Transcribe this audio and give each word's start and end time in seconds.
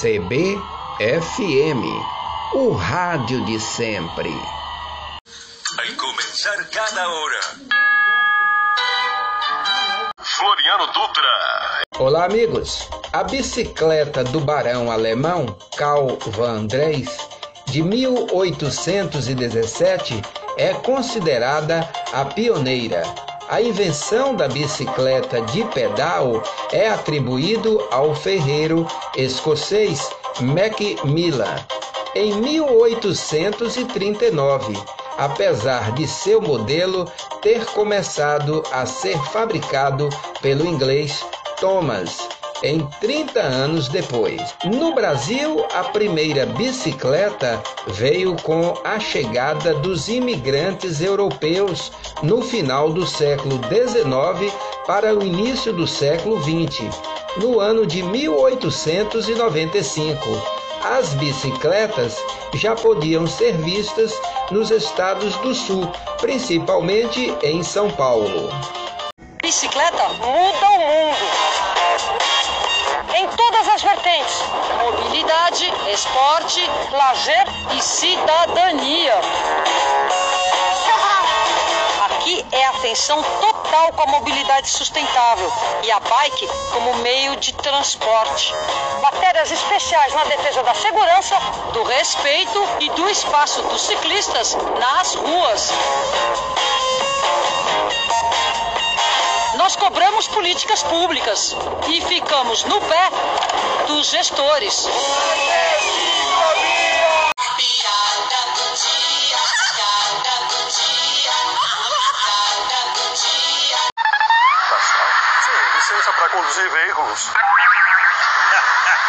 CBFM, 0.00 1.84
o 2.54 2.72
rádio 2.72 3.44
de 3.44 3.60
sempre. 3.60 4.32
Al 5.78 5.94
comenzar 5.94 6.66
cada 6.70 7.06
hora. 7.06 7.40
Floriano 10.22 10.86
Dutra. 10.86 11.84
Olá, 11.98 12.24
amigos. 12.24 12.88
A 13.12 13.24
bicicleta 13.24 14.24
do 14.24 14.40
barão 14.40 14.90
alemão 14.90 15.54
Karl 15.76 16.16
van 16.28 16.64
Drais, 16.64 17.18
de 17.66 17.82
1817, 17.82 20.22
é 20.56 20.72
considerada 20.72 21.86
a 22.14 22.24
pioneira 22.24 23.02
a 23.50 23.60
invenção 23.60 24.34
da 24.34 24.46
bicicleta 24.46 25.42
de 25.42 25.64
pedal 25.64 26.40
é 26.72 26.88
atribuído 26.88 27.84
ao 27.90 28.14
ferreiro 28.14 28.86
escocês 29.16 30.08
Macmillan. 30.40 31.56
Em 32.14 32.32
1839, 32.36 34.74
apesar 35.18 35.90
de 35.92 36.06
seu 36.06 36.40
modelo 36.40 37.10
ter 37.42 37.66
começado 37.66 38.62
a 38.70 38.86
ser 38.86 39.18
fabricado 39.32 40.08
pelo 40.40 40.64
inglês 40.64 41.26
Thomas 41.58 42.28
em 42.62 42.86
30 43.00 43.40
anos 43.40 43.88
depois. 43.88 44.54
No 44.64 44.94
Brasil, 44.94 45.66
a 45.72 45.84
primeira 45.84 46.44
bicicleta 46.46 47.62
veio 47.88 48.36
com 48.42 48.74
a 48.84 49.00
chegada 49.00 49.74
dos 49.74 50.08
imigrantes 50.08 51.00
europeus 51.00 51.90
no 52.22 52.42
final 52.42 52.92
do 52.92 53.06
século 53.06 53.58
XIX 53.64 54.52
para 54.86 55.14
o 55.14 55.22
início 55.22 55.72
do 55.72 55.86
século 55.86 56.42
XX, 56.42 56.90
no 57.36 57.60
ano 57.60 57.86
de 57.86 58.02
1895. 58.02 60.60
As 60.82 61.14
bicicletas 61.14 62.16
já 62.54 62.74
podiam 62.74 63.26
ser 63.26 63.54
vistas 63.58 64.14
nos 64.50 64.70
estados 64.70 65.36
do 65.36 65.54
sul, 65.54 65.86
principalmente 66.20 67.36
em 67.42 67.62
São 67.62 67.90
Paulo. 67.90 68.48
Bicicleta 69.42 70.08
muda 70.08 70.70
o 70.70 70.78
mundo 70.78 71.69
em 73.20 73.28
todas 73.28 73.68
as 73.68 73.82
vertentes: 73.82 74.34
mobilidade, 74.82 75.72
esporte, 75.92 76.60
lazer 76.90 77.44
e 77.76 77.82
cidadania. 77.82 79.14
Aqui 82.06 82.44
é 82.52 82.66
atenção 82.66 83.22
total 83.22 83.92
com 83.92 84.02
a 84.02 84.06
mobilidade 84.06 84.68
sustentável 84.68 85.52
e 85.82 85.90
a 85.90 86.00
bike 86.00 86.48
como 86.72 86.94
meio 86.96 87.36
de 87.36 87.52
transporte. 87.54 88.54
Matérias 89.02 89.50
especiais 89.50 90.14
na 90.14 90.24
defesa 90.24 90.62
da 90.62 90.74
segurança, 90.74 91.36
do 91.72 91.82
respeito 91.82 92.62
e 92.80 92.88
do 92.90 93.08
espaço 93.08 93.62
dos 93.62 93.82
ciclistas 93.82 94.56
nas 94.78 95.14
ruas. 95.14 95.72
Nós 99.60 99.76
cobramos 99.76 100.26
políticas 100.26 100.82
públicas 100.84 101.54
e 101.86 102.00
ficamos 102.00 102.64
no 102.64 102.80
pé 102.80 103.10
dos 103.86 104.08
gestores. 104.08 104.88
Licença 115.74 116.12
para 116.14 116.30
conduzir 116.30 116.70
veículos. 116.70 117.28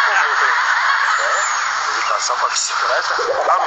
Como 0.06 0.26
eu 0.26 0.36
tenho? 0.36 0.52
É? 1.30 1.51
Habilitação 2.12 2.38
para 2.40 2.50
bicicleta? 2.50 3.16
Claro. 3.16 3.64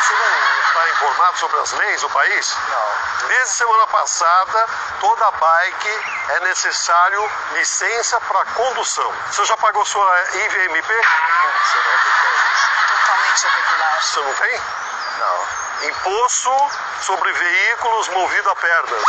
Você 0.00 0.12
não 0.14 0.60
está 0.68 0.88
informado 0.90 1.38
sobre 1.38 1.58
as 1.58 1.72
leis 1.72 2.00
do 2.00 2.10
país? 2.10 2.56
Não. 2.68 3.26
Desde 3.26 3.54
semana 3.54 3.86
passada, 3.88 4.68
toda 5.00 5.30
bike 5.32 6.04
é 6.28 6.40
necessário 6.40 7.30
licença 7.54 8.20
para 8.20 8.44
condução. 8.44 9.12
Você 9.32 9.44
já 9.46 9.56
pagou 9.56 9.84
sua 9.84 10.22
IVMP? 10.34 10.94
Você 10.94 11.76
não 11.76 11.98
tem 12.02 12.52
isso. 12.54 12.68
Totalmente 12.88 13.46
irregular. 13.46 14.02
Você 14.02 14.20
não 14.20 14.34
tem? 14.34 14.62
Não. 15.18 15.88
Imposto 15.88 16.70
sobre 17.02 17.32
veículos 17.32 18.08
movido 18.10 18.50
a 18.50 18.56
pernas. 18.56 19.02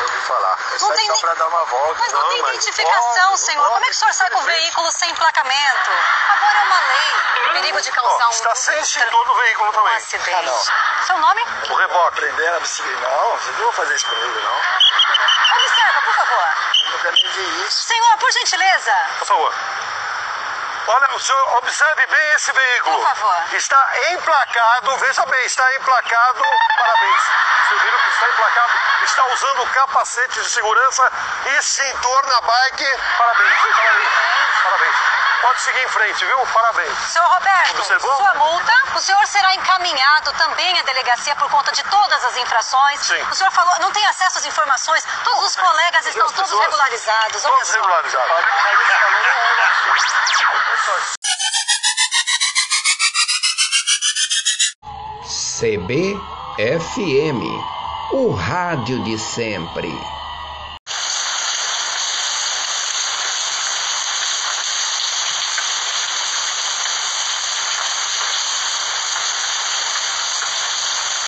Eu 0.00 0.06
ouvi 0.06 0.20
falar. 0.26 0.58
Não 0.72 0.78
Sai 0.88 0.96
tem 0.96 1.06
só 1.06 1.12
nem- 1.12 1.20
para 1.20 1.34
dar 1.34 1.48
uma 1.48 1.64
volta. 1.64 1.98
Mas 2.00 2.12
não, 2.12 2.28
tem 2.28 2.42
mas 2.42 2.50
identificação, 2.54 3.28
pode, 3.28 3.40
senhor. 3.40 3.62
pode. 3.62 3.74
Como 3.74 3.84
é 3.84 3.88
que 3.88 3.94
o 3.94 3.98
senhor 3.98 4.14
sai 4.14 4.30
com 4.30 4.38
o 4.38 4.42
veículo 4.42 4.92
sem 4.92 5.10
emplacamento? 5.10 5.90
Agora 6.30 6.58
é 6.58 6.62
uma 6.62 6.80
lei. 6.80 7.52
Perigo 7.52 7.80
de 7.80 7.90
causar 7.92 8.24
Ó, 8.24 8.28
um, 8.28 8.30
Está 8.30 8.54
sem 8.54 8.76
um 8.78 8.80
extintor 8.80 9.26
no 9.26 9.34
veículo 9.34 9.68
um 9.68 9.72
também. 9.72 9.96
acidente. 9.96 10.72
Seu 11.06 11.18
nome? 11.18 11.42
O 11.70 11.74
reboque. 11.74 12.20
Prender 12.20 12.54
a 12.54 12.60
bicicleta. 12.60 13.00
Não, 13.00 13.10
eu 13.10 13.52
não 13.52 13.62
vou 13.62 13.72
fazer 13.72 13.94
isso 13.94 14.06
pra 14.06 14.18
ele, 14.18 14.40
não. 14.40 14.60
Observa, 15.56 16.02
por 16.02 16.14
favor. 16.14 16.48
Eu 16.92 16.98
quero 17.00 17.16
nem 17.16 17.32
ver 17.32 17.66
isso. 17.66 17.82
Senhor, 17.84 18.16
por 18.18 18.32
gentileza. 18.32 18.92
Por 19.18 19.26
favor. 19.26 19.54
Olha, 20.86 21.14
o 21.14 21.20
senhor 21.20 21.56
observe 21.58 22.06
bem 22.06 22.30
esse 22.34 22.52
veículo. 22.52 22.96
Por 22.96 23.08
favor. 23.14 23.54
Está 23.54 24.12
emplacado, 24.12 24.96
veja 24.98 25.26
bem, 25.26 25.44
está 25.44 25.74
emplacado. 25.76 26.42
Parabéns. 26.78 27.22
Vocês 27.68 27.82
viram 27.82 27.98
que 27.98 28.10
está 28.10 28.28
emplacado? 28.28 28.72
Está 29.04 29.26
usando 29.26 29.62
o 29.62 29.66
capacete 29.68 30.40
de 30.40 30.50
segurança 30.50 31.12
e 31.46 31.48
extintor 31.58 32.26
na 32.26 32.40
bike. 32.40 32.98
Parabéns, 33.18 33.62
viu? 33.62 33.72
parabéns. 33.74 34.08
Parabéns. 34.64 34.96
Pode 35.40 35.60
seguir 35.62 35.82
em 35.82 35.88
frente, 35.88 36.24
viu? 36.26 36.38
Parabéns. 36.48 36.98
Senhor 36.98 37.26
Roberto, 37.26 37.78
Observou? 37.78 38.16
sua 38.16 38.34
multa. 38.34 38.72
O 38.94 39.00
senhor 39.00 39.26
será 39.26 39.54
encaminhado 39.54 40.32
também 40.34 40.78
à 40.78 40.82
delegacia 40.82 41.34
por 41.36 41.48
conta 41.48 41.72
de 41.72 41.82
todas 41.84 42.24
as 42.24 42.36
infrações. 42.36 43.00
Sim. 43.00 43.22
O 43.30 43.34
senhor 43.34 43.50
falou, 43.52 43.74
não 43.80 43.90
tem 43.90 44.04
acesso 44.06 44.36
às 44.38 44.44
informações. 44.44 45.02
Todos 45.24 45.44
os 45.44 45.56
colegas 45.56 46.06
estão 46.06 46.30
todos 46.30 46.50
regularizados. 46.50 47.42
Todos 47.42 47.70
regularizados. 47.70 48.36
CBFM, 55.60 57.42
o 58.12 58.30
rádio 58.30 59.02
de 59.04 59.18
sempre. 59.18 60.19